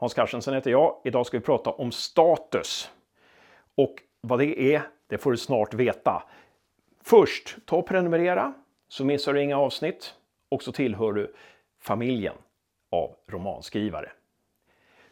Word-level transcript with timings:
Hans 0.00 0.14
Carstensen 0.14 0.54
heter 0.54 0.70
jag. 0.70 0.96
Idag 1.04 1.26
ska 1.26 1.38
vi 1.38 1.44
prata 1.44 1.70
om 1.70 1.92
status. 1.92 2.90
Och 3.74 3.94
vad 4.20 4.38
det 4.38 4.74
är, 4.74 4.82
det 5.06 5.18
får 5.18 5.30
du 5.30 5.36
snart 5.36 5.74
veta. 5.74 6.22
Först, 7.02 7.56
ta 7.66 7.76
och 7.76 7.86
prenumerera 7.86 8.52
så 8.88 9.04
missar 9.04 9.32
du 9.32 9.42
inga 9.42 9.58
avsnitt 9.58 10.14
och 10.48 10.62
så 10.62 10.72
tillhör 10.72 11.12
du 11.12 11.34
familjen 11.80 12.34
av 12.90 13.16
romanskrivare. 13.28 14.12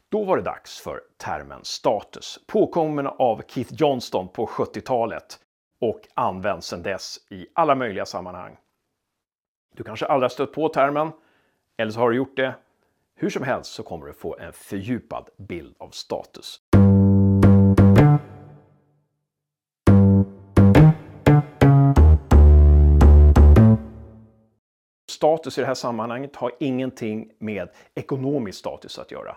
Då 0.09 0.24
var 0.24 0.37
det 0.37 0.43
dags 0.43 0.81
för 0.81 1.01
termen 1.17 1.65
status, 1.65 2.41
påkommen 2.47 3.07
av 3.07 3.43
Keith 3.49 3.75
Johnston 3.75 4.29
på 4.29 4.47
70-talet 4.47 5.39
och 5.81 6.01
används 6.15 6.67
sedan 6.67 6.83
dess 6.83 7.19
i 7.31 7.47
alla 7.53 7.75
möjliga 7.75 8.07
sammanhang. 8.07 8.57
Du 9.75 9.85
kanske 9.85 10.07
aldrig 10.07 10.25
har 10.25 10.35
stött 10.35 10.53
på 10.53 10.69
termen, 10.69 11.13
eller 11.77 11.93
så 11.93 12.01
har 12.01 12.11
du 12.11 12.17
gjort 12.17 12.37
det. 12.37 12.55
Hur 13.21 13.30
som 13.30 13.42
helst 13.42 13.72
så 13.72 13.82
kommer 13.82 14.06
du 14.06 14.12
få 14.12 14.37
en 14.38 14.53
fördjupad 14.53 15.28
bild 15.37 15.74
av 15.78 15.90
status. 15.90 16.60
Status 25.10 25.59
i 25.59 25.60
det 25.60 25.66
här 25.66 25.74
sammanhanget 25.74 26.36
har 26.36 26.52
ingenting 26.60 27.32
med 27.38 27.68
ekonomisk 27.95 28.59
status 28.59 28.98
att 28.98 29.10
göra. 29.10 29.37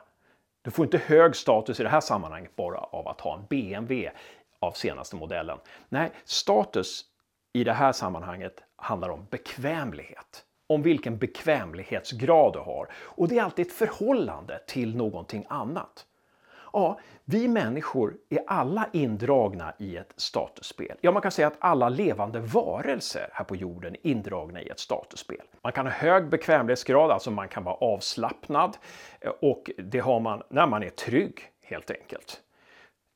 Du 0.61 0.72
får 0.72 0.86
inte 0.86 0.98
hög 0.98 1.36
status 1.36 1.80
i 1.80 1.84
det 1.84 1.89
här 1.89 2.02
sammanhanget 2.02 2.55
bara 2.55 2.77
av 2.77 3.08
att 3.08 3.22
ha 3.22 3.38
en 3.38 3.45
BMW 3.50 4.11
av 4.59 4.72
senaste 4.72 5.16
modellen. 5.16 5.58
Nej, 5.89 6.11
status 6.23 7.05
i 7.53 7.63
det 7.63 7.73
här 7.73 7.91
sammanhanget 7.91 8.63
handlar 8.75 9.09
om 9.09 9.27
bekvämlighet. 9.30 10.45
Om 10.71 10.81
vilken 10.81 11.17
bekvämlighetsgrad 11.17 12.53
du 12.53 12.59
har. 12.59 12.88
Och 12.93 13.27
det 13.27 13.38
är 13.38 13.43
alltid 13.43 13.67
ett 13.67 13.73
förhållande 13.73 14.59
till 14.67 14.95
någonting 14.95 15.45
annat. 15.49 16.05
Ja, 16.73 16.99
vi 17.25 17.47
människor 17.47 18.17
är 18.30 18.44
alla 18.47 18.89
indragna 18.94 19.73
i 19.80 19.97
ett 19.97 20.13
statusspel. 20.17 20.97
Ja, 21.02 21.11
man 21.11 21.22
kan 21.22 21.31
säga 21.31 21.47
att 21.47 21.58
alla 21.59 21.89
levande 21.89 22.39
varelser 22.39 23.30
här 23.33 23.45
på 23.45 23.55
jorden 23.55 23.95
är 23.95 24.08
indragna 24.08 24.61
i 24.61 24.69
ett 24.69 24.80
statusspel. 24.80 25.41
Man 25.61 25.72
kan 25.72 25.86
ha 25.86 25.94
hög 25.94 26.30
bekvämlighetsgrad, 26.30 27.11
alltså 27.11 27.31
man 27.31 27.47
kan 27.47 27.63
vara 27.63 27.75
avslappnad 27.75 28.78
eh, 29.19 29.31
och 29.41 29.72
det 29.78 30.00
har 30.00 30.19
man 30.19 30.44
när 30.50 30.67
man 30.67 30.83
är 30.83 30.89
trygg 30.89 31.39
helt 31.63 31.91
enkelt. 31.91 32.41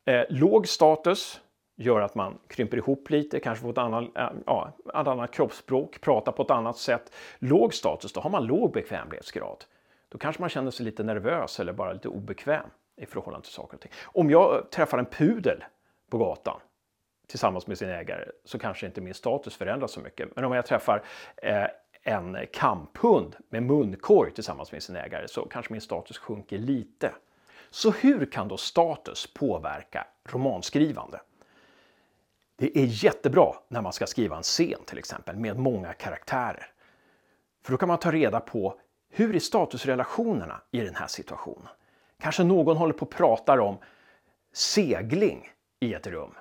Eh, 0.06 0.24
låg 0.30 0.68
status 0.68 1.42
gör 1.76 2.02
att 2.02 2.16
man 2.16 2.38
krymper 2.48 2.78
ihop 2.78 3.10
lite, 3.10 3.40
kanske 3.40 3.62
får 3.62 3.72
ett 3.72 3.78
annat, 3.78 4.18
äh, 4.18 4.30
ja, 4.46 4.74
ett 4.88 5.08
annat 5.08 5.32
kroppsspråk, 5.32 6.02
pratar 6.02 6.32
på 6.32 6.44
ett 6.44 6.52
annat 6.52 6.78
sätt. 6.78 7.14
Låg 7.40 7.74
status, 7.74 8.14
då 8.14 8.22
har 8.22 8.30
man 8.30 8.46
låg 8.46 8.72
bekvämlighetsgrad. 8.72 9.66
Då 10.10 10.18
kanske 10.18 10.42
man 10.42 10.50
känner 10.50 10.72
sig 10.72 10.86
lite 10.86 11.04
nervös 11.04 11.60
eller 11.60 11.74
bara 11.74 11.94
lite 11.94 12.08
obekväm 12.08 12.70
i 12.98 13.06
förhållande 13.06 13.46
till 13.46 13.54
saker 13.54 13.78
och 13.78 13.82
ting. 13.82 13.92
Om 14.06 14.30
jag 14.30 14.72
träffar 14.72 14.98
en 14.98 15.06
pudel 15.06 15.64
på 16.10 16.18
gatan 16.18 16.60
tillsammans 17.28 17.68
med 17.68 17.78
sin 17.78 17.90
ägare 17.90 18.26
så 18.46 18.60
kanske 18.60 18.86
inte 18.86 19.02
min 19.02 19.14
status 19.14 19.56
förändras 19.56 19.92
så 19.92 20.00
mycket. 20.00 20.36
Men 20.36 20.46
om 20.46 20.52
jag 20.52 20.66
träffar 20.66 21.04
eh, 21.38 21.68
en 22.04 22.38
kamphund 22.54 23.36
med 23.50 23.64
munkorg 23.64 24.32
tillsammans 24.32 24.72
med 24.72 24.84
sin 24.84 24.96
ägare 24.96 25.28
så 25.28 25.46
kanske 25.46 25.74
min 25.74 25.82
status 25.82 26.18
sjunker 26.18 26.58
lite. 26.58 27.12
Så 27.70 27.92
hur 27.92 28.26
kan 28.26 28.48
då 28.48 28.58
status 28.58 29.34
påverka 29.34 30.08
romanskrivande? 30.30 31.20
Det 32.56 32.78
är 32.78 32.86
jättebra 32.86 33.56
när 33.68 33.82
man 33.82 33.94
ska 33.94 34.08
skriva 34.08 34.38
en 34.38 34.44
scen 34.44 34.84
till 34.86 34.98
exempel 34.98 35.36
med 35.36 35.60
många 35.60 35.94
karaktärer. 35.94 36.72
För 37.64 37.72
då 37.72 37.78
kan 37.78 37.88
man 37.88 38.00
ta 38.00 38.12
reda 38.12 38.40
på 38.40 38.80
hur 39.10 39.36
är 39.36 39.40
statusrelationerna 39.40 40.62
i 40.72 40.80
den 40.80 40.96
här 40.96 41.08
situationen? 41.08 41.68
Kanske 42.20 42.44
någon 42.44 42.78
håller 42.78 42.94
på 42.94 43.06
och 43.06 43.12
pratar 43.12 43.58
om 43.58 43.78
segling 44.54 45.50
i 45.80 45.94
ett 45.94 46.08
rum 46.08 46.36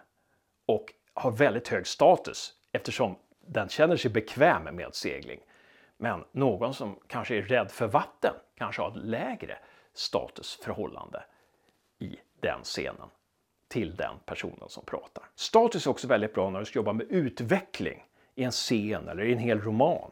och 0.67 0.93
har 1.15 1.31
väldigt 1.31 1.69
hög 1.69 1.87
status 1.87 2.53
eftersom 2.73 3.17
den 3.47 3.69
känner 3.69 3.97
sig 3.97 4.11
bekväm 4.11 4.77
med 4.77 4.95
segling. 4.95 5.41
Men 5.97 6.25
någon 6.33 6.75
som 6.75 6.99
kanske 7.07 7.37
är 7.37 7.43
rädd 7.43 7.71
för 7.71 7.87
vatten 7.87 8.35
kanske 8.55 8.83
har 8.83 8.91
ett 8.91 9.05
lägre 9.05 9.59
statusförhållande 9.95 11.25
i 11.99 12.17
den 12.41 12.63
scenen 12.63 13.09
till 13.75 13.97
den 13.97 14.15
personen 14.27 14.69
som 14.69 14.85
pratar. 14.85 15.25
Status 15.35 15.87
är 15.87 15.91
också 15.91 16.07
väldigt 16.07 16.35
bra 16.35 16.51
när 16.51 16.59
du 16.59 16.65
ska 16.65 16.79
jobba 16.79 16.93
med 16.93 17.07
utveckling 17.11 18.05
i 18.35 18.45
en 18.45 18.51
scen 18.51 19.09
eller 19.09 19.25
i 19.25 19.33
en 19.33 19.39
hel 19.39 19.61
roman. 19.61 20.11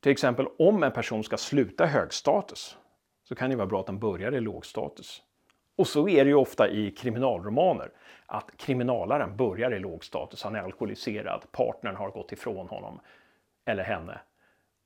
Till 0.00 0.12
exempel 0.12 0.46
om 0.58 0.82
en 0.82 0.92
person 0.92 1.24
ska 1.24 1.36
sluta 1.36 1.86
hög 1.86 2.12
status 2.12 2.76
så 3.22 3.34
kan 3.34 3.50
det 3.50 3.56
vara 3.56 3.66
bra 3.66 3.80
att 3.80 3.86
den 3.86 3.98
börjar 3.98 4.34
i 4.34 4.40
låg 4.40 4.66
status. 4.66 5.22
Och 5.76 5.88
så 5.88 6.08
är 6.08 6.24
det 6.24 6.28
ju 6.28 6.34
ofta 6.34 6.68
i 6.68 6.90
kriminalromaner 6.90 7.90
att 8.26 8.56
kriminalaren 8.56 9.36
börjar 9.36 9.74
i 9.74 9.78
låg 9.78 10.04
status. 10.04 10.42
Han 10.42 10.54
är 10.54 10.60
alkoholiserad, 10.60 11.42
partnern 11.52 11.96
har 11.96 12.10
gått 12.10 12.32
ifrån 12.32 12.68
honom 12.68 13.00
eller 13.64 13.82
henne 13.82 14.20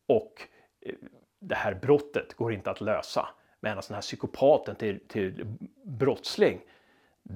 och 0.06 0.42
eh, 0.80 0.94
det 1.38 1.54
här 1.54 1.74
brottet 1.74 2.34
går 2.34 2.52
inte 2.52 2.70
att 2.70 2.80
lösa. 2.80 3.28
Medan 3.60 3.82
den 3.88 3.94
här 3.94 4.02
psykopaten 4.02 4.76
till, 4.76 5.00
till 5.08 5.56
brottsling, 5.84 6.60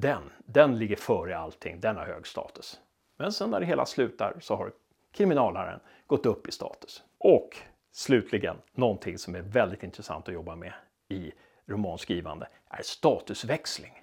den, 0.01 0.23
den 0.39 0.79
ligger 0.79 0.97
före 0.97 1.39
allting, 1.39 1.81
den 1.81 1.97
har 1.97 2.05
hög 2.05 2.27
status. 2.27 2.81
Men 3.17 3.33
sen 3.33 3.51
när 3.51 3.61
det 3.61 3.67
hela 3.67 3.87
slutar 3.87 4.37
så 4.41 4.57
har 4.57 4.73
kriminalaren 5.13 5.81
gått 6.07 6.27
upp 6.27 6.49
i 6.49 6.53
status. 6.53 7.03
Och 7.19 7.57
slutligen 7.93 8.57
någonting 8.73 9.19
som 9.19 9.35
är 9.35 9.43
väldigt 9.43 9.83
intressant 9.83 10.29
att 10.29 10.35
jobba 10.35 10.57
med 10.57 10.73
i 11.09 11.33
romanskrivande 11.67 12.49
är 12.69 12.83
statusväxling. 12.83 14.03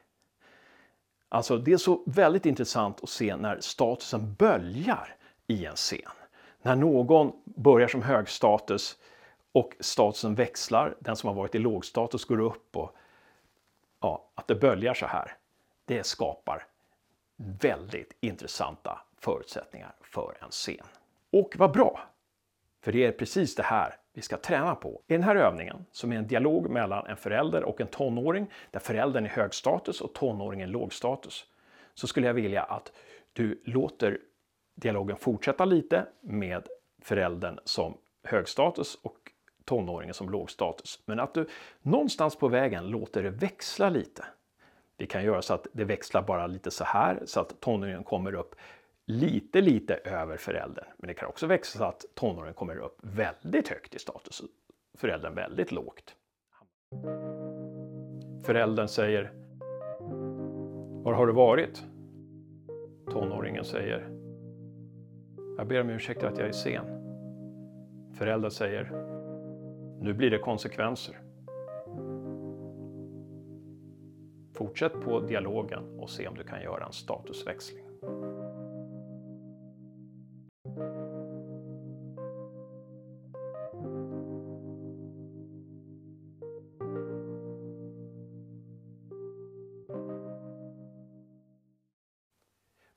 Alltså 1.29 1.57
det 1.57 1.73
är 1.73 1.77
så 1.77 2.03
väldigt 2.05 2.45
intressant 2.45 3.03
att 3.03 3.09
se 3.09 3.35
när 3.35 3.59
statusen 3.59 4.33
böljar 4.33 5.15
i 5.47 5.65
en 5.65 5.75
scen. 5.75 6.11
När 6.61 6.75
någon 6.75 7.31
börjar 7.45 7.87
som 7.87 8.01
högstatus 8.01 8.97
och 9.51 9.75
statusen 9.79 10.35
växlar, 10.35 10.95
den 10.99 11.15
som 11.15 11.27
har 11.27 11.35
varit 11.35 11.55
i 11.55 11.59
lågstatus 11.59 12.25
går 12.25 12.39
upp 12.39 12.77
och 12.77 12.95
ja, 14.01 14.31
att 14.35 14.47
det 14.47 14.55
böljar 14.55 14.93
så 14.93 15.05
här. 15.05 15.37
Det 15.91 16.03
skapar 16.03 16.63
väldigt 17.37 18.17
intressanta 18.19 19.01
förutsättningar 19.17 19.95
för 20.01 20.37
en 20.41 20.49
scen. 20.49 20.85
Och 21.31 21.55
vad 21.57 21.71
bra! 21.71 21.99
För 22.81 22.91
det 22.91 23.05
är 23.05 23.11
precis 23.11 23.55
det 23.55 23.63
här 23.63 23.95
vi 24.13 24.21
ska 24.21 24.37
träna 24.37 24.75
på. 24.75 25.01
I 25.07 25.13
den 25.13 25.23
här 25.23 25.35
övningen, 25.35 25.85
som 25.91 26.11
är 26.11 26.15
en 26.15 26.27
dialog 26.27 26.69
mellan 26.69 27.07
en 27.07 27.17
förälder 27.17 27.63
och 27.63 27.81
en 27.81 27.87
tonåring, 27.87 28.51
där 28.71 28.79
föräldern 28.79 29.25
är 29.25 29.29
hög 29.29 29.53
status 29.53 30.01
och 30.01 30.13
tonåringen 30.13 30.71
låg 30.71 30.93
status, 30.93 31.45
så 31.93 32.07
skulle 32.07 32.27
jag 32.27 32.33
vilja 32.33 32.63
att 32.63 32.91
du 33.33 33.61
låter 33.65 34.19
dialogen 34.75 35.17
fortsätta 35.17 35.65
lite 35.65 36.05
med 36.21 36.67
föräldern 37.01 37.59
som 37.63 37.97
hög 38.23 38.47
status 38.47 38.95
och 38.95 39.17
tonåringen 39.65 40.13
som 40.13 40.29
låg 40.29 40.51
status. 40.51 40.99
Men 41.05 41.19
att 41.19 41.33
du 41.33 41.47
någonstans 41.81 42.35
på 42.35 42.47
vägen 42.47 42.87
låter 42.87 43.23
det 43.23 43.29
växla 43.29 43.89
lite. 43.89 44.25
Vi 45.01 45.07
kan 45.07 45.23
göra 45.23 45.41
så 45.41 45.53
att 45.53 45.67
det 45.73 45.83
växlar 45.83 46.21
bara 46.21 46.47
lite 46.47 46.71
så 46.71 46.83
här 46.83 47.19
så 47.25 47.39
att 47.39 47.59
tonåringen 47.59 48.03
kommer 48.03 48.33
upp 48.33 48.55
lite, 49.05 49.61
lite 49.61 49.95
över 49.95 50.37
föräldern. 50.37 50.85
Men 50.97 51.07
det 51.07 51.13
kan 51.13 51.29
också 51.29 51.47
växa 51.47 51.77
så 51.77 51.83
att 51.83 52.05
tonåringen 52.15 52.53
kommer 52.53 52.77
upp 52.77 52.97
väldigt 53.01 53.67
högt 53.67 53.95
i 53.95 53.99
status 53.99 54.39
och 54.39 54.47
föräldern 54.97 55.35
väldigt 55.35 55.71
lågt. 55.71 56.15
Föräldern 58.45 58.87
säger 58.87 59.31
Var 61.03 61.13
har 61.13 61.27
du 61.27 61.33
varit? 61.33 61.83
Tonåringen 63.11 63.65
säger 63.65 64.09
Jag 65.57 65.67
ber 65.67 65.81
om 65.81 65.89
ursäkt 65.89 66.23
att 66.23 66.37
jag 66.37 66.47
är 66.47 66.51
sen. 66.51 66.85
Föräldern 68.13 68.51
säger 68.51 68.91
Nu 70.01 70.13
blir 70.13 70.31
det 70.31 70.37
konsekvenser. 70.37 71.30
Fortsätt 74.61 75.01
på 75.01 75.19
dialogen 75.19 75.99
och 75.99 76.09
se 76.09 76.27
om 76.27 76.35
du 76.35 76.43
kan 76.43 76.61
göra 76.61 76.85
en 76.85 76.93
statusväxling. 76.93 77.83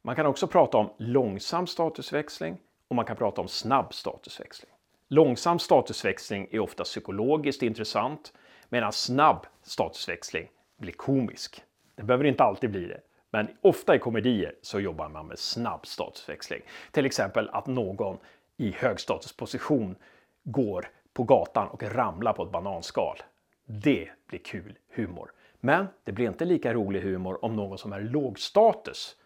Man 0.02 0.16
kan 0.16 0.26
också 0.26 0.46
prata 0.46 0.78
om 0.78 0.90
långsam 0.98 1.66
statusväxling 1.66 2.58
och 2.88 2.96
man 2.96 3.04
kan 3.04 3.16
prata 3.16 3.40
om 3.40 3.48
snabb 3.48 3.94
statusväxling. 3.94 4.70
Långsam 5.08 5.58
statusväxling 5.58 6.48
är 6.50 6.58
ofta 6.58 6.84
psykologiskt 6.84 7.62
intressant 7.62 8.32
medan 8.68 8.92
snabb 8.92 9.46
statusväxling 9.62 10.48
bli 10.84 10.92
komisk. 10.92 11.62
Det 11.94 12.02
behöver 12.02 12.24
inte 12.24 12.44
alltid 12.44 12.70
bli 12.70 12.86
det, 12.86 13.00
men 13.30 13.48
ofta 13.60 13.96
i 13.96 13.98
komedier 13.98 14.54
så 14.62 14.80
jobbar 14.80 15.08
man 15.08 15.26
med 15.26 15.38
snabb 15.38 15.86
statusväxling. 15.86 16.62
Till 16.90 17.06
exempel 17.06 17.48
att 17.52 17.66
någon 17.66 18.18
i 18.56 18.70
högstatusposition 18.70 19.96
går 20.42 20.88
på 21.12 21.24
gatan 21.24 21.68
och 21.68 21.82
ramlar 21.82 22.32
på 22.32 22.42
ett 22.42 22.52
bananskal. 22.52 23.18
Det 23.64 24.10
blir 24.26 24.38
kul 24.38 24.78
humor. 24.88 25.32
Men 25.60 25.86
det 26.04 26.12
blir 26.12 26.28
inte 26.28 26.44
lika 26.44 26.74
rolig 26.74 27.00
humor 27.00 27.44
om 27.44 27.56
någon 27.56 27.78
som 27.78 27.92
är 27.92 28.00
lågstatus 28.00 29.16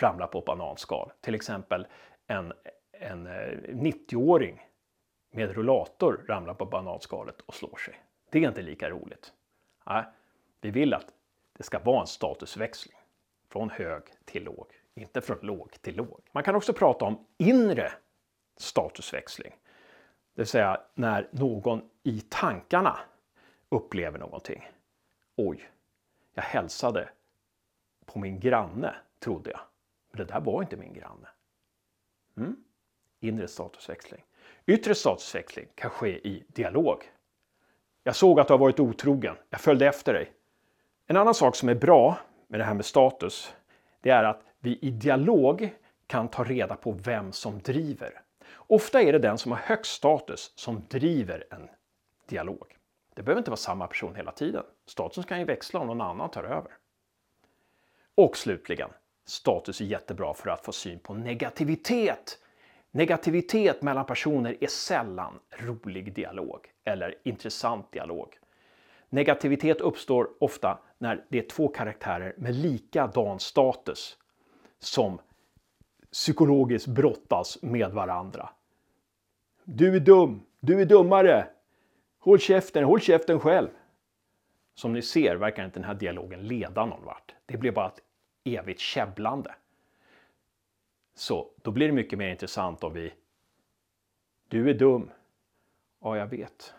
ramlar 0.00 0.26
på 0.26 0.38
ett 0.38 0.44
bananskal. 0.44 1.12
Till 1.20 1.34
exempel 1.34 1.86
en, 2.26 2.52
en 2.92 3.26
eh, 3.26 3.32
90-åring 3.68 4.62
med 5.32 5.50
rullator 5.50 6.24
ramlar 6.28 6.54
på 6.54 6.66
bananskalet 6.66 7.40
och 7.40 7.54
slår 7.54 7.76
sig. 7.76 7.94
Det 8.30 8.44
är 8.44 8.48
inte 8.48 8.62
lika 8.62 8.90
roligt. 8.90 9.32
Nej, 9.86 10.04
vi 10.64 10.70
vill 10.70 10.94
att 10.94 11.06
det 11.52 11.62
ska 11.62 11.78
vara 11.78 12.00
en 12.00 12.06
statusväxling 12.06 12.96
från 13.48 13.70
hög 13.70 14.02
till 14.24 14.44
låg, 14.44 14.66
inte 14.94 15.20
från 15.20 15.38
låg 15.42 15.82
till 15.82 15.96
låg. 15.96 16.20
Man 16.32 16.42
kan 16.42 16.54
också 16.54 16.72
prata 16.72 17.04
om 17.04 17.26
inre 17.38 17.92
statusväxling. 18.56 19.52
Det 20.34 20.42
vill 20.42 20.46
säga 20.46 20.80
när 20.94 21.28
någon 21.32 21.90
i 22.02 22.20
tankarna 22.20 22.98
upplever 23.68 24.18
någonting. 24.18 24.68
Oj, 25.36 25.70
jag 26.34 26.42
hälsade 26.42 27.08
på 28.06 28.18
min 28.18 28.40
granne, 28.40 28.94
trodde 29.18 29.50
jag. 29.50 29.60
Men 30.10 30.18
det 30.18 30.32
där 30.32 30.40
var 30.40 30.62
inte 30.62 30.76
min 30.76 30.92
granne. 30.92 31.28
Mm? 32.36 32.56
Inre 33.20 33.48
statusväxling. 33.48 34.24
Yttre 34.66 34.94
statusväxling 34.94 35.66
kan 35.74 35.90
ske 35.90 36.28
i 36.28 36.44
dialog. 36.48 37.10
Jag 38.02 38.16
såg 38.16 38.40
att 38.40 38.46
du 38.48 38.52
har 38.52 38.58
varit 38.58 38.80
otrogen. 38.80 39.36
Jag 39.50 39.60
följde 39.60 39.86
efter 39.86 40.12
dig. 40.14 40.32
En 41.06 41.16
annan 41.16 41.34
sak 41.34 41.56
som 41.56 41.68
är 41.68 41.74
bra 41.74 42.18
med 42.48 42.60
det 42.60 42.64
här 42.64 42.74
med 42.74 42.84
status, 42.84 43.54
det 44.00 44.10
är 44.10 44.24
att 44.24 44.42
vi 44.60 44.78
i 44.82 44.90
dialog 44.90 45.74
kan 46.06 46.28
ta 46.28 46.44
reda 46.44 46.76
på 46.76 46.92
vem 46.92 47.32
som 47.32 47.58
driver. 47.58 48.20
Ofta 48.54 49.02
är 49.02 49.12
det 49.12 49.18
den 49.18 49.38
som 49.38 49.52
har 49.52 49.58
högst 49.58 49.92
status 49.92 50.52
som 50.56 50.82
driver 50.88 51.44
en 51.50 51.68
dialog. 52.28 52.76
Det 53.14 53.22
behöver 53.22 53.40
inte 53.40 53.50
vara 53.50 53.56
samma 53.56 53.86
person 53.86 54.14
hela 54.14 54.32
tiden. 54.32 54.64
Statusen 54.86 55.24
kan 55.24 55.38
ju 55.38 55.44
växla 55.44 55.80
om 55.80 55.86
någon 55.86 56.00
annan 56.00 56.30
tar 56.30 56.44
över. 56.44 56.72
Och 58.14 58.36
slutligen, 58.36 58.90
status 59.26 59.80
är 59.80 59.84
jättebra 59.84 60.34
för 60.34 60.50
att 60.50 60.64
få 60.64 60.72
syn 60.72 60.98
på 60.98 61.14
negativitet. 61.14 62.38
Negativitet 62.90 63.82
mellan 63.82 64.06
personer 64.06 64.56
är 64.60 64.66
sällan 64.66 65.40
rolig 65.50 66.14
dialog 66.14 66.72
eller 66.84 67.14
intressant 67.22 67.92
dialog. 67.92 68.38
Negativitet 69.14 69.80
uppstår 69.80 70.30
ofta 70.40 70.78
när 70.98 71.24
det 71.28 71.38
är 71.38 71.48
två 71.48 71.68
karaktärer 71.68 72.34
med 72.38 72.54
likadan 72.54 73.40
status 73.40 74.18
som 74.78 75.20
psykologiskt 76.12 76.86
brottas 76.86 77.62
med 77.62 77.90
varandra. 77.90 78.48
Du 79.64 79.96
är 79.96 80.00
dum, 80.00 80.42
du 80.60 80.80
är 80.80 80.84
dummare. 80.84 81.46
Håll 82.18 82.38
käften, 82.38 82.84
håll 82.84 83.00
käften 83.00 83.40
själv. 83.40 83.68
Som 84.74 84.92
ni 84.92 85.02
ser 85.02 85.36
verkar 85.36 85.64
inte 85.64 85.78
den 85.78 85.86
här 85.86 85.94
dialogen 85.94 86.46
leda 86.46 86.86
någon 86.86 87.04
vart. 87.04 87.34
Det 87.46 87.56
blir 87.56 87.72
bara 87.72 87.86
ett 87.86 88.00
evigt 88.44 88.80
käbblande. 88.80 89.54
Så 91.14 91.50
då 91.62 91.70
blir 91.70 91.86
det 91.86 91.92
mycket 91.92 92.18
mer 92.18 92.28
intressant 92.28 92.84
om 92.84 92.92
vi... 92.92 93.12
Du 94.48 94.70
är 94.70 94.74
dum. 94.74 95.10
Ja, 96.00 96.16
jag 96.16 96.26
vet. 96.26 96.74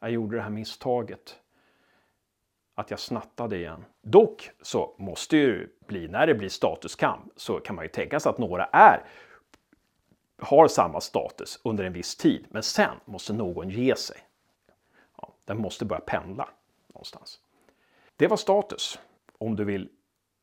Jag 0.00 0.10
gjorde 0.10 0.36
det 0.36 0.42
här 0.42 0.50
misstaget. 0.50 1.41
Att 2.82 2.90
jag 2.90 3.00
snattade 3.00 3.56
igen. 3.56 3.84
Dock 4.00 4.50
så 4.62 4.94
måste 4.98 5.36
ju 5.36 5.68
bli, 5.86 6.08
när 6.08 6.26
det 6.26 6.34
blir 6.34 6.48
statuskamp, 6.48 7.32
så 7.36 7.60
kan 7.60 7.76
man 7.76 7.84
ju 7.84 7.88
tänka 7.88 8.20
sig 8.20 8.30
att 8.30 8.38
några 8.38 8.64
är 8.64 9.04
har 10.38 10.68
samma 10.68 11.00
status 11.00 11.60
under 11.64 11.84
en 11.84 11.92
viss 11.92 12.16
tid, 12.16 12.46
men 12.50 12.62
sen 12.62 12.96
måste 13.04 13.32
någon 13.32 13.70
ge 13.70 13.96
sig. 13.96 14.16
Ja, 15.16 15.34
den 15.44 15.58
måste 15.58 15.84
börja 15.84 16.00
pendla 16.00 16.48
någonstans. 16.86 17.40
Det 18.16 18.26
var 18.26 18.36
status. 18.36 18.98
Om 19.38 19.56
du 19.56 19.64
vill 19.64 19.88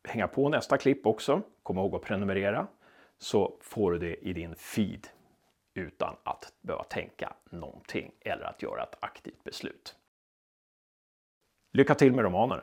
hänga 0.04 0.28
på 0.28 0.50
nästa 0.50 0.78
klipp 0.78 1.06
också, 1.06 1.42
kom 1.64 1.78
ihåg 1.78 1.96
att 1.96 2.02
prenumerera, 2.02 2.68
så 3.18 3.58
får 3.62 3.92
du 3.92 4.00
det 4.00 4.16
i 4.16 4.34
din 4.34 4.56
feed 4.56 5.08
utan 5.74 6.16
att 6.24 6.54
behöva 6.62 6.84
tänka 6.84 7.34
någonting 7.50 8.12
eller 8.22 8.44
att 8.44 8.62
göra 8.62 8.84
ett 8.84 8.98
aktivt 9.00 9.44
beslut. 9.44 9.96
Lycka 11.74 11.96
till 11.96 12.14
med 12.14 12.24
romanen! 12.26 12.60